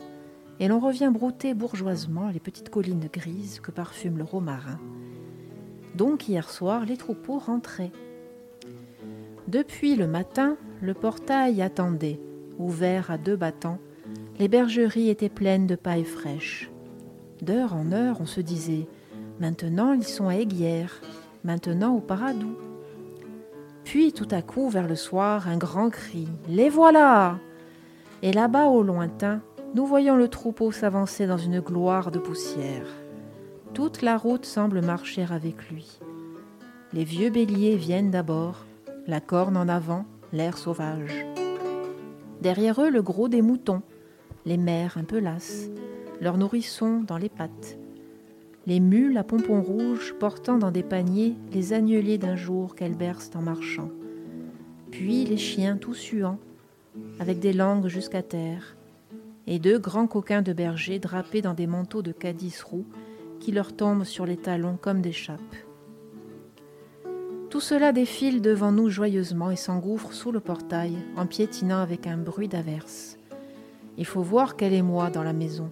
[0.60, 4.80] et l'on revient brouter bourgeoisement les petites collines grises que parfume le romarin.
[5.96, 7.92] Donc hier soir, les troupeaux rentraient.
[9.48, 12.20] Depuis le matin, le portail attendait,
[12.60, 13.80] ouvert à deux battants.
[14.40, 16.70] Les bergeries étaient pleines de paille fraîche.
[17.42, 18.88] D'heure en heure, on se disait
[19.40, 21.02] Maintenant, ils sont à Aiguière,
[21.44, 22.56] maintenant au Paradou.
[23.84, 27.40] Puis tout à coup, vers le soir, un grand cri Les voilà
[28.22, 29.42] Et là-bas, au lointain,
[29.78, 32.88] nous voyons le troupeau s'avancer dans une gloire de poussière.
[33.76, 36.00] Toute la route semble marcher avec lui.
[36.94, 38.66] Les vieux béliers viennent d'abord,
[39.06, 41.28] la corne en avant, l'air sauvage.
[42.42, 43.84] Derrière eux, le gros des moutons,
[44.48, 45.70] les mères un peu lasses,
[46.22, 47.78] leurs nourrissons dans les pattes.
[48.66, 53.36] Les mules à pompons rouges portant dans des paniers les agnelés d'un jour qu'elles bercent
[53.36, 53.92] en marchant.
[54.90, 56.40] Puis les chiens tout suants,
[57.20, 58.77] avec des langues jusqu'à terre,
[59.48, 62.86] et deux grands coquins de berger drapés dans des manteaux de cadiz roux
[63.40, 65.40] qui leur tombent sur les talons comme des chapes.
[67.50, 72.18] Tout cela défile devant nous joyeusement et s'engouffre sous le portail en piétinant avec un
[72.18, 73.18] bruit d'averse.
[73.98, 75.72] Il faut voir quel émoi dans la maison.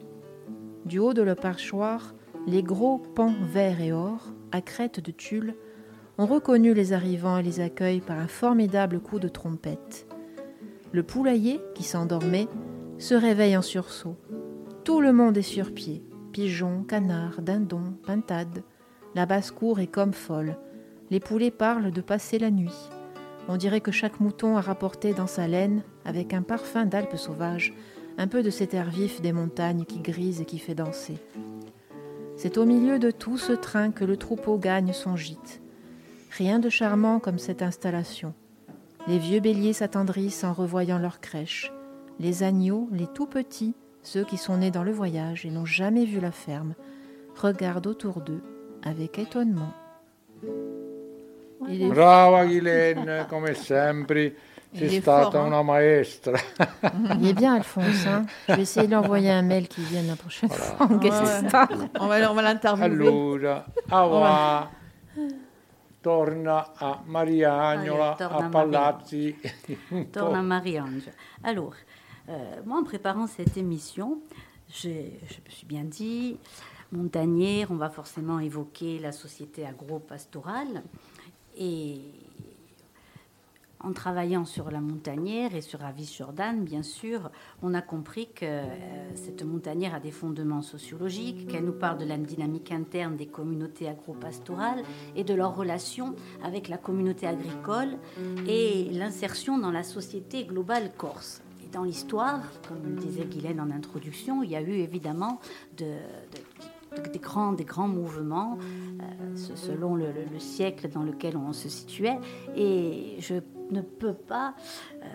[0.86, 2.16] Du haut de le perchoir,
[2.48, 5.56] les gros pans verts et or, à crête de tulle,
[6.18, 10.08] ont reconnu les arrivants et les accueillent par un formidable coup de trompette.
[10.94, 12.48] Le poulailler, qui s'endormait,
[12.98, 14.16] se réveille en sursaut.
[14.84, 16.04] Tout le monde est sur pied.
[16.32, 18.64] Pigeons, canards, dindons, pintades.
[19.16, 20.58] La basse-cour est comme folle.
[21.10, 22.90] Les poulets parlent de passer la nuit.
[23.48, 27.74] On dirait que chaque mouton a rapporté dans sa laine, avec un parfum d'Alpes sauvages,
[28.18, 31.18] un peu de cet air vif des montagnes qui grise et qui fait danser.
[32.38, 35.62] C'est au milieu de tout ce train que le troupeau gagne son gîte.
[36.32, 38.34] Rien de charmant comme cette installation.
[39.08, 41.72] Les vieux béliers s'attendrissent en revoyant leur crèche.
[42.20, 46.06] Les agneaux, les tout petits, ceux qui sont nés dans le voyage et n'ont jamais
[46.06, 46.74] vu la ferme,
[47.36, 48.42] regardent autour d'eux
[48.84, 49.74] avec étonnement.
[51.68, 54.34] Il est- Brava Ghislaine, come sempre,
[54.74, 55.48] Il sei est stata hein.
[55.48, 56.38] una maestra.
[57.20, 58.06] Il est bien, Alphonse.
[58.08, 58.26] hein.
[58.50, 61.10] Je vais essayer de lui envoyer un mail qui vienne la prochaine fois en Ouais.
[62.00, 63.08] On va, on va l'interviewer.
[63.08, 64.70] Allora, Ava
[66.02, 69.36] torna a Mariagnola, Allez, torna a a Palazzi.
[70.12, 71.10] Torna Marie-Ange.
[71.44, 72.05] Alors, euh,
[72.66, 74.20] moi, en préparant cette émission,
[74.70, 76.38] je me suis bien dit,
[76.92, 80.84] montagnère, on va forcément évoquer la société agro-pastorale.
[81.58, 82.02] Et
[83.86, 87.30] en travaillant sur la montagnère et sur Avis Jordan, bien sûr,
[87.62, 92.06] on a compris que euh, cette montagnère a des fondements sociologiques, qu'elle nous parle de
[92.06, 94.84] la dynamique interne des communautés agro-pastorales
[95.16, 97.98] et de leur relation avec la communauté agricole
[98.48, 101.45] et l'insertion dans la société globale corse.
[101.66, 105.40] Et dans l'histoire, comme le disait Guylaine en introduction, il y a eu évidemment
[105.78, 108.58] de- de- de- des, grands, des grands mouvements
[109.02, 112.20] euh, se- selon le, le- le siècle dans lequel on se situait.
[112.56, 113.36] Et je
[113.72, 114.54] ne peux pas
[115.02, 115.06] euh,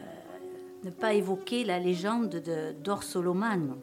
[0.84, 3.76] ne pas évoquer la légende de d'Orsolomano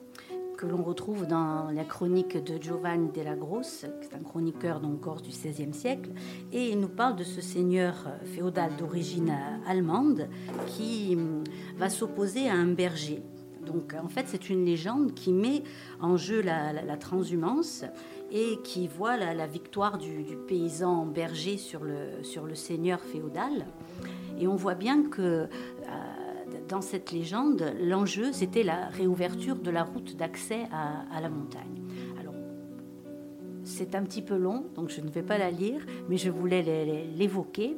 [0.57, 5.01] que l'on retrouve dans la chronique de Giovanni della Grosse, qui est un chroniqueur donc
[5.01, 6.09] corse du XVIe siècle,
[6.51, 10.27] et il nous parle de ce seigneur euh, féodal d'origine euh, allemande
[10.65, 11.43] qui hum,
[11.77, 13.21] va s'opposer à un berger.
[13.67, 15.61] Donc en fait c'est une légende qui met
[16.01, 17.83] en jeu la, transhumance
[18.31, 23.67] et qui voit la, victoire du, du paysan berger sur le, sur le seigneur féodal.
[24.39, 25.47] Et on voit bien que euh,
[26.67, 31.81] dans cette légende, l'enjeu, c'était la réouverture de la route d'accès à, la montagne.
[32.19, 32.33] Alors,
[33.63, 36.61] c'est un petit peu long, donc je ne vais pas la lire, mais je voulais
[36.61, 37.77] l'é- l'é- l'évoquer.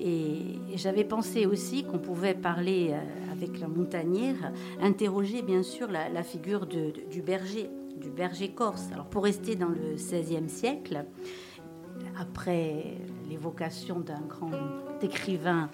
[0.00, 6.22] Et j'avais pensé aussi qu'on pouvait parler euh, avec la montagnère, interroger bien sûr la,
[6.22, 8.88] figure du berger, du berger corse.
[8.92, 11.04] Alors pour rester dans le XVIe siècle,
[12.16, 12.98] après
[13.28, 14.50] l'évocation d'un grand
[15.02, 15.68] écrivain,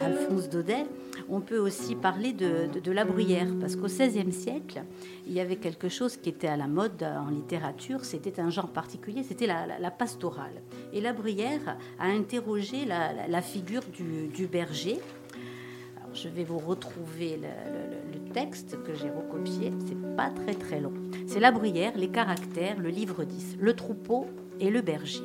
[0.00, 0.86] Alphonse Daudet,
[1.28, 4.82] on peut aussi parler de, la bruyère, parce qu'au XVIe siècle,
[5.26, 8.68] il y avait quelque chose qui était à la mode en littérature, c'était un genre
[8.68, 10.62] particulier, c'était la, pastorale.
[10.92, 15.00] Et la bruyère a interrogé la, figure du, berger.
[16.14, 20.92] Je vais vous retrouver le texte que j'ai recopié, c'est pas très très long.
[21.26, 24.26] C'est la bruyère, les caractères, le livre 10, le troupeau
[24.60, 25.24] et le berger.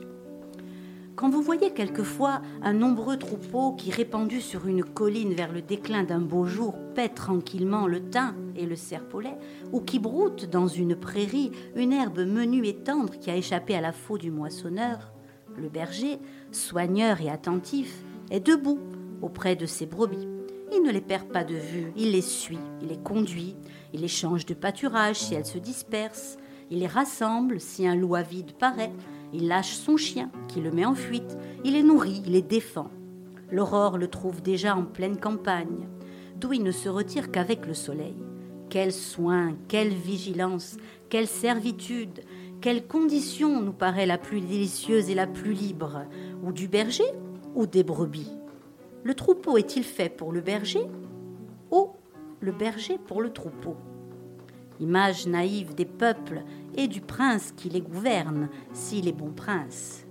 [1.16, 6.04] Quand vous voyez quelquefois un nombreux troupeau qui, répandu sur une colline vers le déclin
[6.04, 9.38] d'un beau jour, paie tranquillement le thym et le serpolet,
[9.72, 13.82] ou qui broute dans une prairie une herbe menue et tendre qui a échappé à
[13.82, 15.12] la faux du moissonneur,
[15.56, 16.18] le berger,
[16.52, 18.80] soigneur et attentif, est debout
[19.22, 20.28] auprès de ses brebis.
[20.76, 23.56] Il ne les perd pas de vue, il les suit, il les conduit,
[23.94, 26.38] il les change de pâturage si elles se dispersent,
[26.72, 28.92] il les rassemble si un loup avide paraît,
[29.34, 32.90] il lâche son chien qui le met en fuite, il les nourrit, il les défend.
[33.52, 35.88] L'aurore le trouve déjà en pleine campagne,
[36.38, 38.16] d'où il ne se retire qu'avec le soleil.
[38.70, 40.78] Quel soin, quelle vigilance,
[41.10, 42.22] quelle servitude,
[42.62, 46.06] quelle condition nous paraît la plus délicieuse et la plus libre,
[46.44, 47.04] ou du berger
[47.56, 48.32] ou des brebis.
[49.04, 50.86] Le troupeau est-il fait pour le berger
[51.72, 51.90] ou
[52.40, 53.76] le berger pour le troupeau?
[54.84, 56.44] Image naïve des peuples
[56.76, 60.06] et du prince qui les gouverne, s'il est bon prince.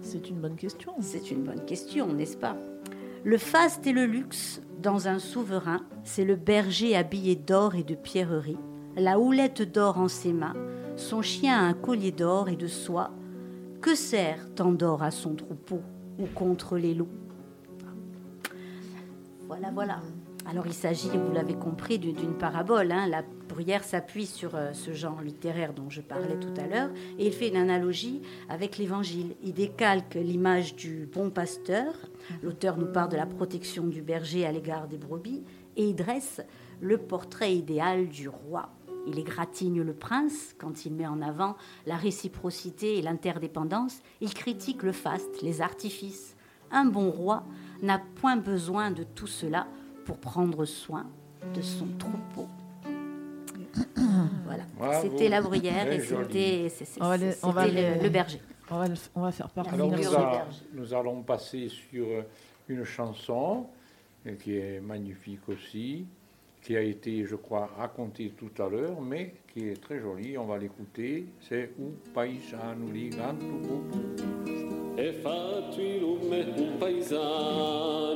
[0.00, 0.92] C'est une bonne question.
[1.00, 2.56] C'est une bonne question, n'est-ce pas?
[3.22, 7.94] Le faste et le luxe dans un souverain, c'est le berger habillé d'or et de
[7.94, 8.58] pierreries,
[8.96, 10.56] la houlette d'or en ses mains,
[10.96, 13.12] son chien a un collier d'or et de soie.
[13.80, 15.80] Que sert tant d'or à son troupeau
[16.18, 17.08] ou contre les loups?
[19.46, 20.00] Voilà, voilà.
[20.46, 22.92] Alors il s'agit, vous l'avez compris, d'une parabole.
[22.92, 23.08] hein.
[23.08, 27.26] La bruyère s'appuie sur euh, ce genre littéraire dont je parlais tout à l'heure et
[27.26, 29.36] il fait une analogie avec l'Évangile.
[29.42, 31.94] Il décalque l'image du bon pasteur.
[32.42, 35.42] L'auteur nous parle de la protection du berger à l'égard des brebis
[35.76, 36.42] et il dresse
[36.80, 38.68] le portrait idéal du roi.
[39.06, 44.00] Il égratigne le prince quand il met en avant la réciprocité et l'interdépendance.
[44.20, 46.36] Il critique le faste, les artifices.
[46.70, 47.44] Un bon roi
[47.82, 49.66] n'a point besoin de tout cela
[50.04, 51.06] pour prendre soin
[51.54, 52.48] de son troupeau.
[54.46, 58.40] Voilà, c'était la bruyère et c'était le, berger.
[58.70, 59.74] On va, le- on va faire partie.
[59.74, 62.22] Alors nous, a- nous allons passer sur euh,
[62.68, 63.66] une chanson
[64.26, 66.06] euh, qui est magnifique aussi,
[66.62, 70.38] qui a été, je crois, racontée tout à l'heure, mais qui est très jolie.
[70.38, 71.26] On va l'écouter.
[71.40, 73.10] C'est U paesano di.
[74.96, 75.10] E
[75.98, 78.13] lume un paesano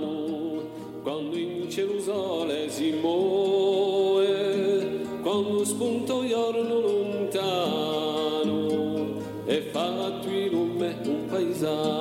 [1.09, 4.27] quando in cielo il sole si muove,
[5.23, 8.67] quando spunta il giorno lontano.
[9.47, 11.97] E fatto in lume un paesano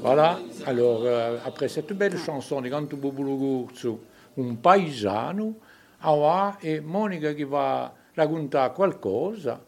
[0.00, 0.38] Voilà.
[0.66, 3.98] Alors, euh, après cette belle chanson di Bubuluguzzu,
[4.36, 5.54] un paesano,
[6.02, 9.62] ora è Monica che va raccontare qualcosa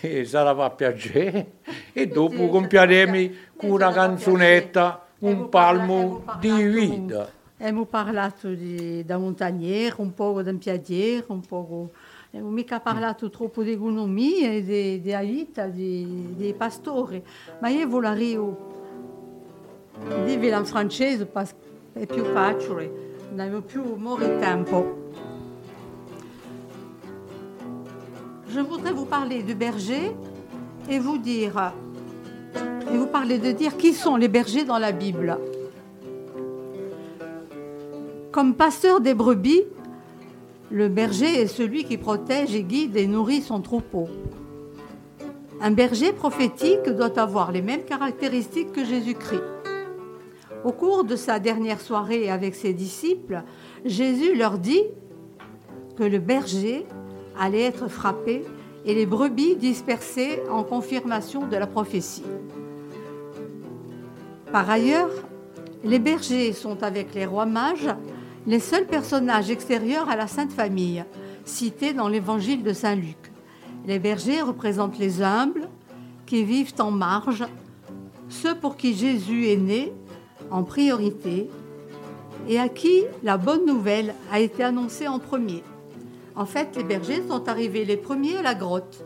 [0.00, 1.52] e sarà va a piacere
[1.92, 7.28] e dopo compiaremo con una canzonetta un palmo di vita.
[7.58, 11.90] Abbiamo parlato di, da montagniere, un po' da piadiere, un po'...
[12.32, 17.20] Abbiamo mica parlato troppo di economia e di, di vita di, dei pastori,
[17.58, 18.38] ma io vorrei
[20.24, 21.56] dirvela in francese perché
[21.92, 24.98] è più facile, non abbiamo più molto tempo.
[28.46, 30.14] Je voudrais vous parler du berger
[30.88, 31.72] et vous dire,
[32.92, 35.36] et vous parler de dire qui sont les bergers dans la Bible.
[38.30, 39.64] Comme pasteur des brebis,
[40.70, 44.08] le berger est celui qui protège et guide et nourrit son troupeau.
[45.60, 49.42] Un berger prophétique doit avoir les mêmes caractéristiques que Jésus-Christ.
[50.64, 53.42] Au cours de sa dernière soirée avec ses disciples,
[53.84, 54.84] Jésus leur dit
[55.96, 56.86] que le berger
[57.38, 58.44] allait être frappé
[58.84, 62.22] et les brebis dispersées en confirmation de la prophétie.
[64.52, 65.10] Par ailleurs,
[65.84, 67.88] les bergers sont avec les rois mages
[68.46, 71.04] les seuls personnages extérieurs à la Sainte Famille,
[71.44, 73.32] cités dans l'évangile de Saint Luc.
[73.86, 75.68] Les bergers représentent les humbles
[76.26, 77.44] qui vivent en marge,
[78.28, 79.92] ceux pour qui Jésus est né
[80.50, 81.50] en priorité
[82.48, 85.62] et à qui la bonne nouvelle a été annoncée en premier.
[86.34, 89.04] En fait, les bergers sont arrivés les premiers à la grotte.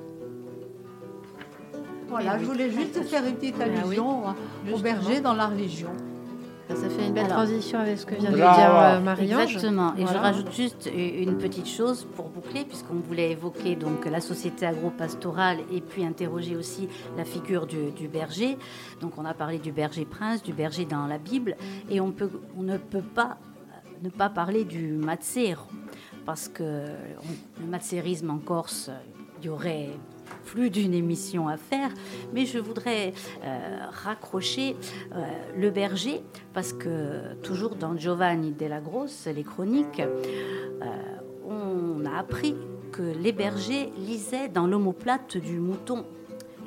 [2.09, 4.37] Voilà, je voulais juste faire une petite allusion hein,
[4.73, 5.91] aux bergers dans la religion.
[6.69, 9.43] Ça fait une belle Alors, transition avec ce que vient de dire euh, Marie-Ange.
[9.55, 9.95] Exactement.
[9.97, 14.65] Et je rajoute juste une petite chose pour boucler, puisqu'on voulait évoquer donc la société
[14.67, 16.89] agro-pastorale et puis interroger aussi
[17.19, 18.57] la figure du, du berger.
[19.01, 21.57] Donc on a parlé du berger prince, du berger dans la Bible,
[21.91, 23.37] et on, peut, on ne peut pas
[24.03, 25.63] ne pas parler du matzero,
[26.27, 28.91] parce que on- le matzérisme en Corse,
[29.41, 29.91] il y aurait
[30.45, 31.91] plus d'une émission à faire,
[32.33, 33.13] mais je voudrais
[33.45, 34.77] euh, raccrocher
[35.13, 35.25] euh,
[35.57, 36.23] le berger
[36.53, 40.87] parce que toujours dans Giovanni della Grosse, les chroniques, euh,
[41.47, 42.55] on a appris
[42.93, 46.05] que les bergers lisaient dans l'omoplate du mouton.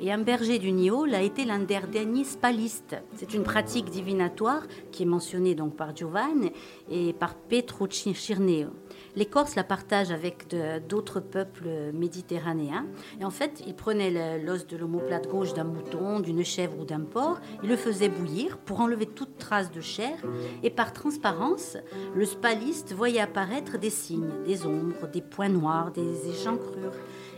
[0.00, 2.96] Et un berger du Niol a été l'un des derniers spalistes.
[3.16, 6.52] C'est une pratique divinatoire qui est mentionnée donc par Giovanni
[6.88, 8.68] et par Petro Cirneo.
[9.16, 10.54] Les Corses la partagent avec
[10.88, 12.86] d'autres peuples méditerranéens.
[13.20, 17.00] Et en fait, ils prenaient l'os de l'omoplate gauche d'un mouton, d'une chèvre ou d'un
[17.00, 20.16] porc, ils le faisaient bouillir pour enlever toute trace de chair.
[20.62, 21.76] Et par transparence,
[22.14, 26.92] le spaliste voyait apparaître des signes, des ombres, des points noirs, des échancrures.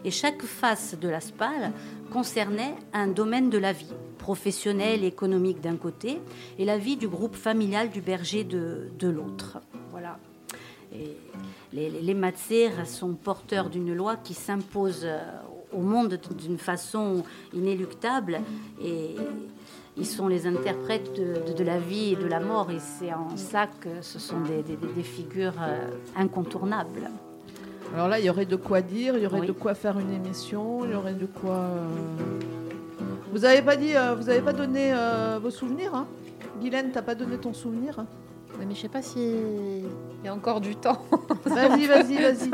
[0.05, 1.72] Et chaque face de la spale
[2.11, 6.20] concernait un domaine de la vie, professionnelle et économique d'un côté,
[6.59, 9.59] et la vie du groupe familial du berger de, de l'autre.
[9.90, 10.18] Voilà.
[11.72, 12.32] Les, les,
[12.84, 15.20] sont porteurs d'une loi qui s'impose euh,
[15.72, 17.22] au monde d'une façon
[17.55, 18.40] inéluctable
[18.82, 19.14] et
[19.96, 23.68] ils sont les interprètes de, la vie et de la mort et c'est en ça
[23.68, 27.11] que ce sont des figures euh, incontournables.
[27.95, 29.47] Alors là, il y aurait de quoi dire, il y aurait Oui.
[29.47, 31.57] de quoi faire une émission, il y aurait de quoi.
[31.57, 31.88] euh,
[33.32, 36.07] Vous avez pas dit, euh, vous avez pas donné euh, vos souvenirs, hein?
[36.61, 37.99] Guylaine, t'as pas donné ton souvenir?
[37.99, 38.07] Hein
[38.59, 39.84] Oui, mais je sais pas s'il
[40.24, 41.03] y a encore du temps.
[41.45, 42.51] Vas-y, vas-y, vas-y.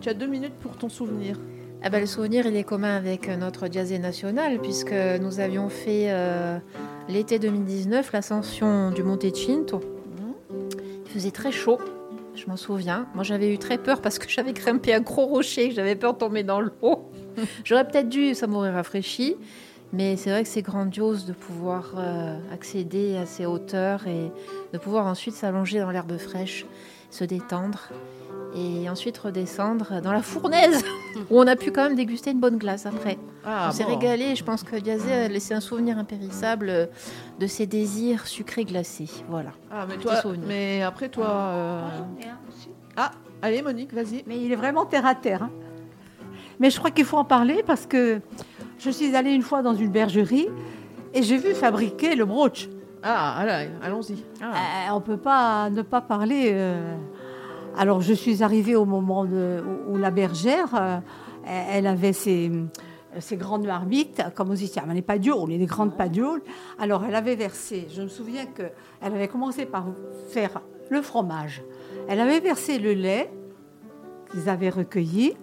[0.00, 1.36] Tu as, deux minutes pour ton souvenir.
[1.82, 6.08] Ah ben, le souvenir, il est commun avec notre jazzé national, puisque nous avions fait
[7.08, 9.80] l'été 2019 l'ascension du Monte Cinto.
[11.06, 11.78] Il faisait très chaud,
[12.38, 13.06] je m'en souviens.
[13.14, 16.18] Moi, j'avais eu très peur parce que j'avais grimpé un gros rocher, j'avais peur de
[16.18, 17.10] tomber dans l'eau.
[17.64, 19.36] J'aurais peut-être dû, ça m'aurait rafraîchi.
[19.92, 24.30] Mais c'est vrai que c'est grandiose de pouvoir euh, accéder à ces hauteurs et
[24.72, 26.66] de pouvoir ensuite s'allonger dans l'herbe fraîche,
[27.10, 27.88] se détendre
[28.56, 30.84] et ensuite redescendre dans la fournaise
[31.30, 33.18] où on a pu quand même déguster une bonne glace après.
[33.44, 33.90] Ah, on s'est bon.
[33.90, 34.34] régalé.
[34.36, 36.88] Je pense que Diazé a laissé un souvenir impérissable
[37.38, 39.08] de ses désirs sucrés glacés.
[39.28, 39.50] Voilà.
[39.70, 40.14] Ah, mais toi,
[40.46, 41.26] mais après toi.
[41.26, 41.80] euh,
[42.96, 43.10] Ah,
[43.42, 44.24] allez, Monique, vas-y.
[44.26, 45.44] Mais il est vraiment terre à terre.
[45.44, 45.50] hein.
[46.60, 48.20] Mais je crois qu'il faut en parler parce que
[48.78, 50.48] je suis allée une fois dans une bergerie
[51.14, 52.68] et j'ai vu fabriquer le brooch.
[53.02, 54.24] Ah, allez, allons-y.
[54.42, 54.46] Euh,
[54.90, 56.50] on ne peut pas ne pas parler.
[56.52, 56.96] euh.
[57.78, 60.98] Alors, je suis arrivée au moment de- où, où la bergère, euh,
[61.46, 62.50] elle avait ses,
[63.20, 66.42] ses grandes marmites, comme on dit, tiens, les padioles, les grandes padioles.
[66.80, 69.86] Alors, elle avait versé, je me souviens qu'elle avait commencé par
[70.28, 70.60] faire
[70.90, 71.62] le fromage.
[72.08, 73.30] Elle avait versé le lait
[74.32, 75.34] qu'ils avaient recueilli,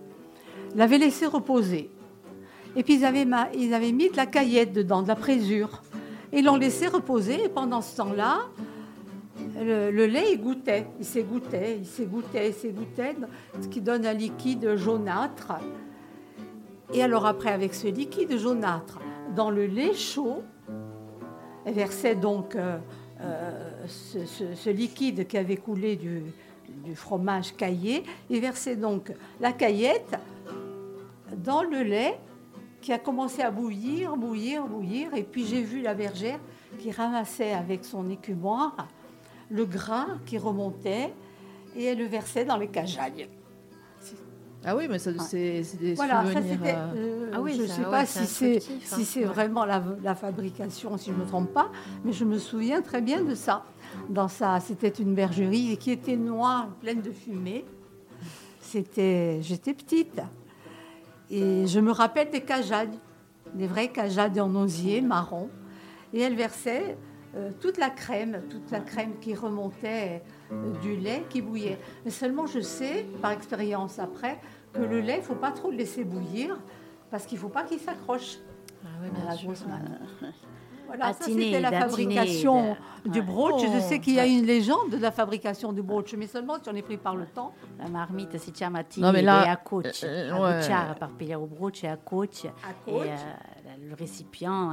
[0.76, 1.90] l'avait laissé reposer.
[2.76, 3.26] Et puis, ils avaient,
[3.56, 5.82] ils avaient mis de la caillette dedans, de la présure.
[6.34, 7.46] Et l'ont laissé reposer.
[7.46, 8.40] Et pendant ce temps-là,
[9.56, 13.16] le, le lait, il goûtait, il s'égouttait, il s'égouttait, il s'égouttait,
[13.62, 15.54] ce qui donne un liquide jaunâtre.
[16.94, 19.00] Et alors après, avec ce liquide jaunâtre,
[19.36, 20.44] dans le lait chaud,
[21.66, 22.78] elle versait donc euh,
[23.22, 26.22] euh, ce, liquide qui avait coulé du,
[26.94, 30.18] fromage caillé, et versait donc la caillette
[31.38, 32.20] dans le lait
[32.82, 35.14] qui a commencé à bouillir, bouillir, bouillir.
[35.16, 36.40] Et puis j'ai vu la bergère
[36.80, 38.88] qui ramassait avec son écumoire
[39.50, 41.14] le gras qui remontait
[41.76, 43.28] et elle le versait dans les cajagnes.
[44.68, 46.60] Ah oui, mais ça, c'est c'est des Voilà, souvenirs.
[46.66, 48.78] euh, euh, Ah oui, je ne sais ouais, pas si c'est hein.
[48.82, 49.26] si c'est Ouais.
[49.26, 51.70] vraiment la, la fabrication, si je ne me trompe pas,
[52.04, 53.64] mais je me souviens très bien de ça.
[54.10, 57.64] Dans ça, c'était une bergerie qui était noire, pleine de fumée.
[58.60, 60.20] C'était, j'étais petite
[61.30, 62.96] et je me rappelle des cajades,
[63.54, 65.50] des vraies cajades en osier marron,
[66.14, 66.98] et elle versait
[67.36, 70.22] euh, toute la crème, toute la crème qui remontait
[70.52, 71.78] euh, du lait qui bouillait.
[72.06, 74.40] Mais seulement je sais, par expérience après,
[74.74, 76.58] que le lait, il ne faut pas trop le laisser bouillir
[77.12, 78.38] parce qu'il ne faut pas qu'il s'accroche.
[78.84, 79.48] Ah oui, à bien la sûr.
[79.48, 80.00] grosse manne.
[80.88, 82.76] Voilà, ça c'était la fabrication
[83.06, 83.60] de- du brooch.
[83.60, 86.58] Je Oh, sais qu'il y a une légende de la fabrication du brooch, mais seulement
[86.62, 87.54] si on est pris par le temps.
[87.80, 90.04] La marmite si chiama Tini là, e a coach.
[90.04, 90.60] euh, a ouais.
[90.60, 92.46] Bucciara par pigliare broce e a coach.
[92.46, 92.50] À
[92.88, 93.08] Et coach.
[93.08, 93.55] euh,
[93.88, 94.72] le récipient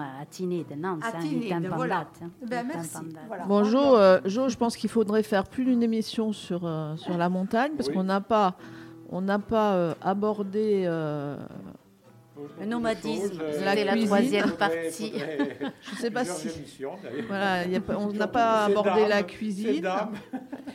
[1.10, 1.96] c'est un Tinide, itin voilà.
[1.96, 2.30] pandat, hein.
[2.48, 2.96] Ben, merci.
[3.28, 3.44] Voilà.
[3.44, 7.16] Bon, Jo, euh, Jo, je pense qu'il faudrait faire plus d'une émission sur, euh, sur
[7.18, 7.94] la montagne parce Oui.
[7.94, 8.56] qu'on n'a pas,
[9.10, 11.36] on n'a pas euh, abordé euh,
[12.58, 14.06] Le nomadisme, c'était la cuisine.
[14.08, 15.12] troisième partie.
[15.14, 15.48] faudrait
[15.82, 16.48] Je sais pas si.
[17.28, 19.82] Voilà, il y a pas- on n'a pas abordé la cuisine.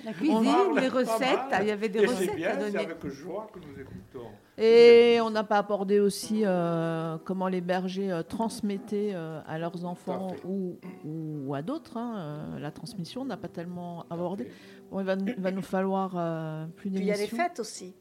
[0.05, 2.85] La cuisine, les recettes, il y avait des Et c'est recettes bien, à C'est donner.
[2.85, 4.27] avec joie que nous écoutons.
[4.59, 9.85] Et on n'a pas abordé aussi euh, comment les bergers euh, transmettaient euh, à leurs
[9.85, 11.95] enfants ou, ou à d'autres.
[11.97, 14.47] hein, euh, la transmission on n'a pas tellement abordé.
[14.89, 17.37] Bon, il va, il va nous falloir euh, plus Puis il y a les d'émissions.
[17.37, 17.93] fêtes aussi.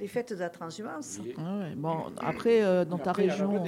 [0.00, 1.20] Les fêtes de la transhumance.
[1.22, 1.34] Oui.
[1.38, 3.62] Ah ouais, Bon, après, euh, dans ta Après, région.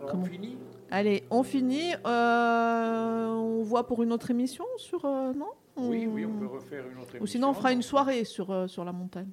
[0.00, 0.58] on finit
[0.90, 1.92] Allez, on finit.
[2.06, 5.04] euh, on voit pour une autre émission sur.
[5.04, 5.48] euh, non?
[5.76, 7.22] Oui, oui, on peut refaire une autre émission.
[7.22, 9.28] Ou sinon, on fera une soirée sur, euh, sur la montagne.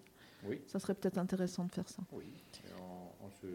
[0.48, 0.62] Oui.
[0.68, 2.02] Ça serait peut-être intéressant de faire ça.
[2.12, 2.26] Oui,
[2.80, 3.48] on, on se...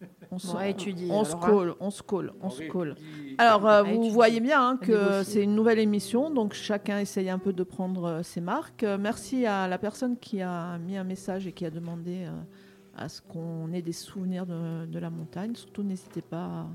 [0.30, 1.08] On se, On va étudier.
[1.10, 1.48] on se alors, hein.
[1.48, 2.94] colle, on se colle, on se colle.
[3.38, 7.38] Alors, euh, vous voyez bien hein, que c'est une nouvelle émission, donc chacun essaye un
[7.38, 8.82] peu de prendre euh, ses marques.
[8.82, 12.32] Euh, merci à la personne qui a mis un message et qui a demandé euh,
[12.96, 15.54] à ce qu'on ait des souvenirs de, de la montagne.
[15.54, 16.66] Surtout, n'hésitez pas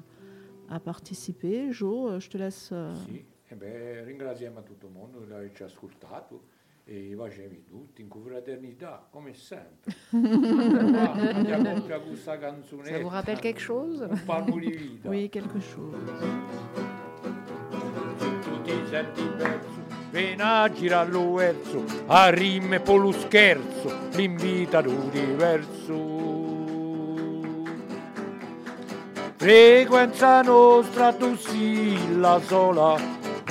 [0.70, 1.72] à, à participer.
[1.72, 2.70] Jo, euh, je te laisse.
[2.72, 5.20] euh, Sì, e beh, ringraziamo a tutto il mondo
[5.54, 6.42] che ascoltato
[6.86, 9.94] e facemi tutti in confraternità, come sempre.
[10.10, 12.90] Va, Andiamo più a questa canzonetta.
[12.96, 15.10] Ça vous rappelle quelque chose Un palmo di vita.
[15.10, 15.98] Oui, quelque chose.
[18.18, 23.12] Se tu ti senti perso, vieni a girare lo verso, a rimme e poi lo
[23.12, 26.18] scherzo, l'invita l'universo.
[29.38, 32.98] Frequenza nostra tu sì la sola,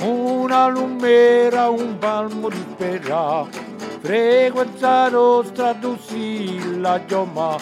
[0.01, 3.45] una lumera, un palmo di spera.
[4.01, 7.57] Frequenza nostra tu sì la chioma,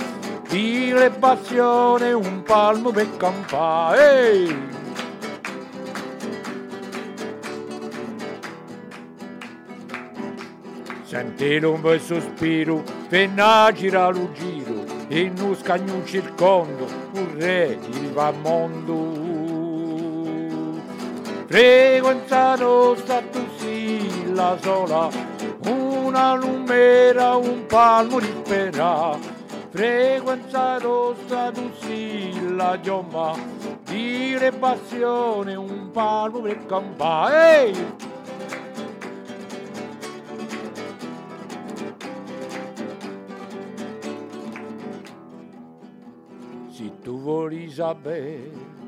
[0.50, 4.32] dire passione, un palmo per campare.
[4.32, 4.76] Ehi!
[11.04, 17.80] Sentilo un bel sospiro, venna gira lo giro, e non scagnucci il conto, un re
[17.90, 19.27] di va al mondo.
[23.32, 25.10] Tu sì la sola,
[25.66, 29.18] una lumera, un palmo di spera.
[29.72, 29.80] Tu
[31.80, 33.34] sì la chioma,
[33.86, 37.64] dire passione, un palmo per campare.
[37.64, 37.96] Ehi!
[46.72, 48.87] Se tu vuoi sapere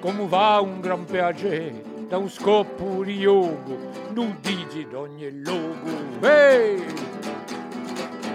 [0.00, 3.74] come va un gran piacere da un scoppo di yoga,
[4.12, 6.24] non dici d'ogni luogo.
[6.26, 6.84] Ehi!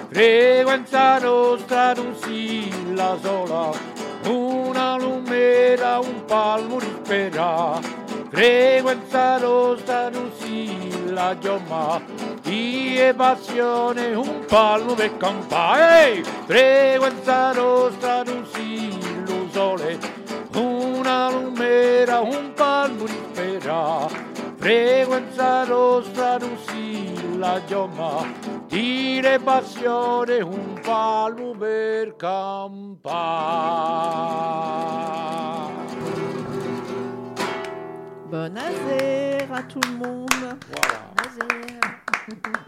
[0.09, 3.71] Frequenza nostra non si la sola,
[4.27, 7.79] una lumera, un palmo di spera.
[8.29, 12.01] Frequenza nostra non si la chiama,
[12.43, 16.11] e passione, un palmo per campare.
[16.11, 16.23] Ehi!
[16.23, 20.20] Frequenza nostra non si lo sole,
[21.29, 22.53] lumera, un
[25.65, 27.59] nostra non si la
[28.67, 33.11] dire passione, un palmo per campare.
[38.29, 38.57] Bonne
[39.51, 40.57] à tout le monde.
[40.69, 40.99] Voilà.